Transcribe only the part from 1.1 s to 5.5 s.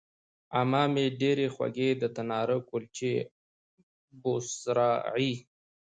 ډېرې خوږې د تناره کلچې او بوسراغې